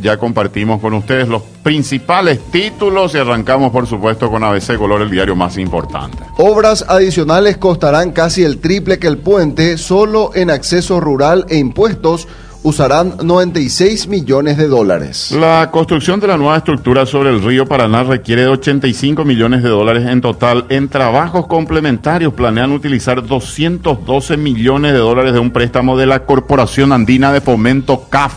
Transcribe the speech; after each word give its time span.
Ya 0.00 0.18
compartimos 0.18 0.80
con 0.80 0.94
ustedes 0.94 1.26
los 1.26 1.42
principales 1.64 2.38
títulos 2.52 3.12
y 3.14 3.18
arrancamos 3.18 3.72
por 3.72 3.88
supuesto 3.88 4.30
con 4.30 4.44
ABC 4.44 4.76
Color, 4.76 5.02
el 5.02 5.10
diario 5.10 5.34
más 5.34 5.58
importante. 5.58 6.18
Obras 6.38 6.84
adicionales 6.86 7.56
costarán 7.56 8.12
casi 8.12 8.44
el 8.44 8.58
triple 8.58 9.00
que 9.00 9.08
el 9.08 9.18
puente, 9.18 9.76
solo 9.76 10.30
en 10.34 10.50
acceso 10.50 11.00
rural 11.00 11.44
e 11.48 11.56
impuestos 11.56 12.28
usarán 12.66 13.14
96 13.22 14.08
millones 14.08 14.56
de 14.56 14.66
dólares. 14.66 15.30
La 15.30 15.70
construcción 15.70 16.18
de 16.18 16.26
la 16.26 16.36
nueva 16.36 16.56
estructura 16.56 17.06
sobre 17.06 17.30
el 17.30 17.40
río 17.40 17.64
Paraná 17.64 18.02
requiere 18.02 18.42
de 18.42 18.48
85 18.48 19.24
millones 19.24 19.62
de 19.62 19.68
dólares 19.68 20.04
en 20.08 20.20
total. 20.20 20.66
En 20.68 20.88
trabajos 20.88 21.46
complementarios 21.46 22.34
planean 22.34 22.72
utilizar 22.72 23.24
212 23.24 24.36
millones 24.36 24.94
de 24.94 24.98
dólares 24.98 25.32
de 25.32 25.38
un 25.38 25.52
préstamo 25.52 25.96
de 25.96 26.06
la 26.06 26.26
Corporación 26.26 26.90
Andina 26.90 27.32
de 27.32 27.40
Fomento 27.40 28.08
CAF. 28.10 28.34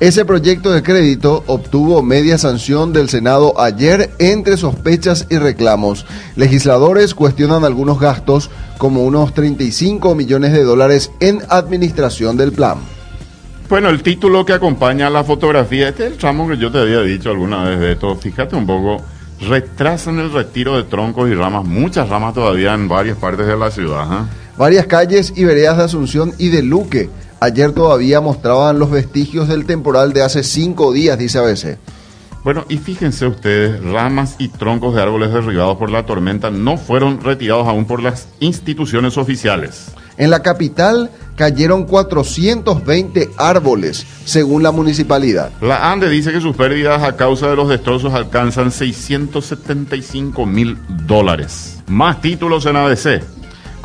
Ese 0.00 0.24
proyecto 0.24 0.72
de 0.72 0.82
crédito 0.82 1.44
obtuvo 1.46 2.02
media 2.02 2.38
sanción 2.38 2.94
del 2.94 3.10
Senado 3.10 3.60
ayer 3.60 4.10
entre 4.18 4.56
sospechas 4.56 5.26
y 5.28 5.36
reclamos. 5.36 6.06
Legisladores 6.34 7.14
cuestionan 7.14 7.62
algunos 7.62 8.00
gastos 8.00 8.48
como 8.78 9.04
unos 9.04 9.34
35 9.34 10.14
millones 10.14 10.52
de 10.52 10.64
dólares 10.64 11.10
en 11.20 11.42
administración 11.50 12.38
del 12.38 12.52
plan. 12.52 12.95
Bueno, 13.68 13.88
el 13.88 14.00
título 14.02 14.44
que 14.44 14.52
acompaña 14.52 15.10
la 15.10 15.24
fotografía, 15.24 15.88
este 15.88 16.06
es 16.06 16.12
el 16.12 16.18
tramo 16.18 16.48
que 16.48 16.56
yo 16.56 16.70
te 16.70 16.78
había 16.78 17.00
dicho 17.00 17.30
alguna 17.30 17.64
vez 17.64 17.80
de 17.80 17.92
esto. 17.92 18.14
Fíjate 18.14 18.54
un 18.54 18.64
poco, 18.64 19.02
retrasan 19.40 20.20
el 20.20 20.32
retiro 20.32 20.76
de 20.76 20.84
troncos 20.84 21.28
y 21.28 21.34
ramas, 21.34 21.64
muchas 21.64 22.08
ramas 22.08 22.32
todavía 22.32 22.74
en 22.74 22.86
varias 22.86 23.18
partes 23.18 23.44
de 23.44 23.56
la 23.56 23.72
ciudad. 23.72 24.04
¿eh? 24.04 24.26
Varias 24.56 24.86
calles 24.86 25.32
y 25.34 25.44
veredas 25.44 25.78
de 25.78 25.82
Asunción 25.84 26.32
y 26.38 26.50
de 26.50 26.62
Luque 26.62 27.10
ayer 27.40 27.72
todavía 27.72 28.20
mostraban 28.20 28.78
los 28.78 28.90
vestigios 28.90 29.48
del 29.48 29.66
temporal 29.66 30.12
de 30.12 30.22
hace 30.22 30.44
cinco 30.44 30.92
días, 30.92 31.18
dice 31.18 31.38
ABC. 31.38 31.78
Bueno, 32.44 32.64
y 32.68 32.78
fíjense 32.78 33.26
ustedes, 33.26 33.82
ramas 33.82 34.36
y 34.38 34.46
troncos 34.46 34.94
de 34.94 35.02
árboles 35.02 35.32
derribados 35.32 35.76
por 35.76 35.90
la 35.90 36.06
tormenta 36.06 36.52
no 36.52 36.76
fueron 36.76 37.20
retirados 37.20 37.66
aún 37.66 37.86
por 37.86 38.00
las 38.00 38.28
instituciones 38.38 39.18
oficiales. 39.18 39.88
En 40.16 40.30
la 40.30 40.42
capital 40.42 41.10
cayeron 41.36 41.84
420 41.84 43.30
árboles, 43.36 44.06
según 44.24 44.62
la 44.62 44.72
municipalidad. 44.72 45.52
La 45.60 45.92
ANDE 45.92 46.08
dice 46.08 46.32
que 46.32 46.40
sus 46.40 46.56
pérdidas 46.56 47.02
a 47.02 47.16
causa 47.16 47.48
de 47.48 47.56
los 47.56 47.68
destrozos 47.68 48.14
alcanzan 48.14 48.72
675 48.72 50.46
mil 50.46 50.78
dólares. 51.06 51.82
Más 51.86 52.20
títulos 52.20 52.66
en 52.66 52.76
ABC. 52.76 53.35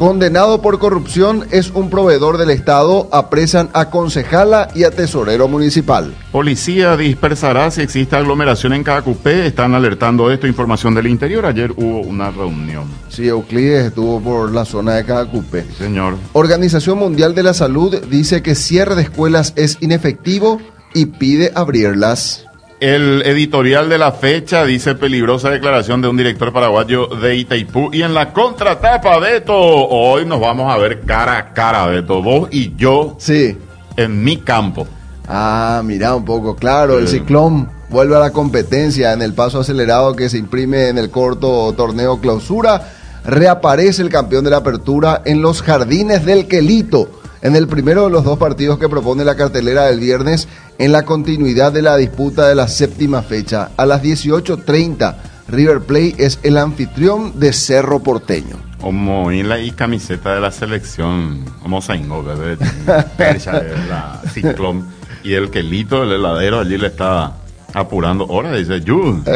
Condenado 0.01 0.63
por 0.63 0.79
corrupción 0.79 1.45
es 1.51 1.69
un 1.69 1.91
proveedor 1.91 2.39
del 2.39 2.49
Estado, 2.49 3.07
apresan 3.11 3.69
a 3.73 3.91
concejala 3.91 4.69
y 4.73 4.83
a 4.83 4.89
tesorero 4.89 5.47
municipal. 5.47 6.15
Policía 6.31 6.97
dispersará 6.97 7.69
si 7.69 7.81
existe 7.81 8.15
aglomeración 8.15 8.73
en 8.73 8.83
Cacupé. 8.83 9.45
Están 9.45 9.75
alertando 9.75 10.31
esto, 10.31 10.47
información 10.47 10.95
del 10.95 11.05
interior. 11.05 11.45
Ayer 11.45 11.71
hubo 11.77 12.01
una 12.01 12.31
reunión. 12.31 12.85
Sí, 13.09 13.27
Euclides 13.27 13.85
estuvo 13.85 14.19
por 14.19 14.51
la 14.51 14.65
zona 14.65 14.95
de 14.95 15.05
Cacupé. 15.05 15.65
Sí, 15.65 15.83
señor. 15.83 16.15
Organización 16.33 16.97
Mundial 16.97 17.35
de 17.35 17.43
la 17.43 17.53
Salud 17.53 17.95
dice 18.09 18.41
que 18.41 18.55
cierre 18.55 18.95
de 18.95 19.03
escuelas 19.03 19.53
es 19.55 19.77
inefectivo 19.81 20.59
y 20.95 21.05
pide 21.05 21.51
abrirlas. 21.53 22.47
El 22.81 23.21
editorial 23.27 23.89
de 23.89 23.99
la 23.99 24.11
fecha 24.11 24.65
dice 24.65 24.95
peligrosa 24.95 25.51
declaración 25.51 26.01
de 26.01 26.07
un 26.07 26.17
director 26.17 26.51
paraguayo 26.51 27.05
de 27.05 27.35
Itaipú. 27.35 27.91
Y 27.93 28.01
en 28.01 28.15
la 28.15 28.33
contratapa, 28.33 29.19
Beto, 29.19 29.53
hoy 29.55 30.25
nos 30.25 30.39
vamos 30.39 30.73
a 30.73 30.79
ver 30.79 31.01
cara 31.01 31.37
a 31.37 31.53
cara, 31.53 31.85
Beto, 31.85 32.23
vos 32.23 32.49
y 32.51 32.75
yo. 32.75 33.17
Sí. 33.19 33.55
En 33.97 34.23
mi 34.23 34.37
campo. 34.37 34.87
Ah, 35.27 35.83
mira 35.85 36.15
un 36.15 36.25
poco, 36.25 36.55
claro, 36.55 36.97
el 36.97 37.07
ciclón 37.07 37.69
vuelve 37.89 38.15
a 38.15 38.19
la 38.19 38.31
competencia 38.31 39.13
en 39.13 39.21
el 39.21 39.35
paso 39.35 39.59
acelerado 39.59 40.15
que 40.15 40.27
se 40.27 40.39
imprime 40.39 40.87
en 40.87 40.97
el 40.97 41.11
corto 41.11 41.71
torneo 41.73 42.19
clausura. 42.19 42.93
Reaparece 43.23 44.01
el 44.01 44.09
campeón 44.09 44.43
de 44.43 44.49
la 44.49 44.57
apertura 44.57 45.21
en 45.23 45.43
los 45.43 45.61
jardines 45.61 46.25
del 46.25 46.47
Quelito 46.47 47.20
en 47.41 47.55
el 47.55 47.67
primero 47.67 48.05
de 48.05 48.11
los 48.11 48.23
dos 48.23 48.37
partidos 48.37 48.77
que 48.77 48.89
propone 48.89 49.25
la 49.25 49.35
cartelera 49.35 49.85
del 49.85 49.99
viernes 49.99 50.47
en 50.77 50.91
la 50.91 51.03
continuidad 51.03 51.71
de 51.71 51.81
la 51.81 51.97
disputa 51.97 52.47
de 52.47 52.55
la 52.55 52.67
séptima 52.67 53.21
fecha. 53.21 53.71
A 53.77 53.85
las 53.85 54.03
18.30, 54.03 55.15
River 55.47 55.81
Plate 55.81 56.15
es 56.17 56.39
el 56.43 56.57
anfitrión 56.57 57.39
de 57.39 57.53
Cerro 57.53 57.99
Porteño. 57.99 58.57
Como 58.79 59.31
en 59.31 59.49
la 59.49 59.59
y 59.59 59.71
camiseta 59.71 60.33
de 60.33 60.41
la 60.41 60.51
selección, 60.51 61.45
como 61.61 61.81
Saingo, 61.81 62.23
de 62.23 62.57
la 62.87 64.21
Ciclón. 64.31 64.85
Y 65.23 65.33
el 65.33 65.51
quelito, 65.51 66.03
el 66.03 66.13
heladero, 66.13 66.61
allí 66.61 66.77
le 66.79 66.87
está 66.87 67.33
apurando. 67.73 68.25
Ahora 68.27 68.55
dice, 68.55 68.81
yu. 68.81 69.21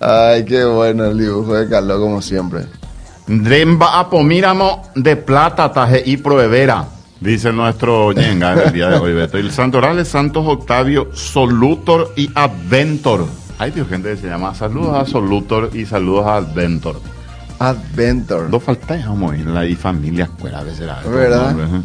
Ay, 0.00 0.44
qué 0.44 0.64
bueno 0.64 1.06
el 1.06 1.18
dibujo 1.18 1.54
de 1.54 1.68
Carlos, 1.68 1.98
como 1.98 2.22
siempre. 2.22 2.62
Dremba 3.28 3.98
apomíramo 4.00 4.84
de 4.94 5.16
plata 5.16 5.70
taje 5.70 6.02
y 6.06 6.16
proevera, 6.16 6.86
dice 7.20 7.52
nuestro 7.52 8.12
ñenga 8.12 8.54
en 8.54 8.58
el 8.60 8.72
día 8.72 8.88
de 8.88 8.96
hoy, 8.96 9.12
Beto. 9.12 9.38
Y 9.38 9.42
el 9.42 9.50
santoral 9.52 9.98
es 9.98 10.08
Santos 10.08 10.46
Octavio 10.46 11.08
Solutor 11.12 12.14
y 12.16 12.30
Adventor. 12.34 13.26
Ay, 13.58 13.72
Dios, 13.72 13.86
gente 13.88 14.10
que 14.10 14.16
se 14.16 14.28
llama 14.28 14.54
saludos 14.54 14.96
a 14.96 15.04
Solutor 15.04 15.70
y 15.74 15.84
saludos 15.84 16.26
a 16.26 16.36
Adventor. 16.36 17.02
Adventor. 17.58 18.48
Dos 18.48 18.62
faltas 18.62 19.04
la 19.46 19.66
y 19.66 19.74
familia 19.74 20.24
escuela, 20.24 20.62
¿verdad? 20.62 21.04
¿Verdad? 21.04 21.82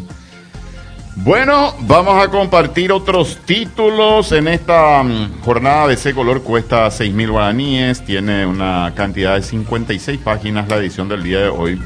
Bueno, 1.16 1.74
vamos 1.82 2.22
a 2.22 2.28
compartir 2.28 2.90
otros 2.90 3.38
títulos 3.46 4.32
en 4.32 4.48
esta 4.48 5.02
mm, 5.02 5.40
jornada 5.42 5.86
de 5.86 5.94
ese 5.94 6.12
color. 6.12 6.42
Cuesta 6.42 6.88
6.000 6.88 7.30
guaraníes, 7.30 8.04
tiene 8.04 8.44
una 8.44 8.92
cantidad 8.96 9.36
de 9.36 9.42
56 9.42 10.18
páginas 10.20 10.68
la 10.68 10.76
edición 10.76 11.08
del 11.08 11.22
día 11.22 11.40
de 11.40 11.48
hoy. 11.48 11.80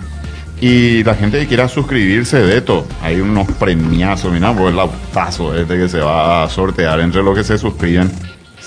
Y 0.60 1.04
la 1.04 1.14
gente 1.14 1.38
que 1.38 1.46
quiera 1.46 1.68
suscribirse, 1.68 2.38
de 2.38 2.56
esto, 2.56 2.86
hay 3.02 3.20
unos 3.20 3.46
premiazos, 3.52 4.32
mira, 4.32 4.52
pues 4.54 4.72
el 4.72 4.80
autazo 4.80 5.54
este 5.54 5.78
que 5.78 5.88
se 5.88 6.00
va 6.00 6.44
a 6.44 6.48
sortear 6.48 6.98
entre 7.00 7.22
los 7.22 7.36
que 7.36 7.44
se 7.44 7.58
suscriben. 7.58 8.10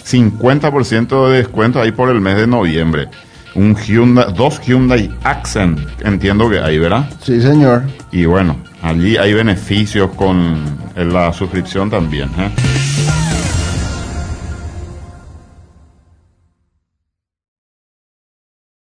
50% 0.05 1.27
de 1.27 1.37
descuento 1.37 1.81
ahí 1.81 1.91
por 1.91 2.09
el 2.09 2.21
mes 2.21 2.37
de 2.37 2.47
noviembre. 2.47 3.09
Un 3.55 3.75
Hyundai, 3.75 4.31
dos 4.33 4.61
Hyundai 4.61 5.11
Accent, 5.23 5.79
entiendo 6.01 6.49
que 6.49 6.59
hay, 6.59 6.79
¿verdad? 6.79 7.09
Sí, 7.21 7.41
señor. 7.41 7.83
Y 8.11 8.23
bueno, 8.23 8.55
Allí 8.81 9.17
hay 9.17 9.33
beneficios 9.33 10.11
con 10.15 10.63
la 10.95 11.31
suscripción 11.33 11.89
también. 11.89 12.29
¿eh? 12.37 13.30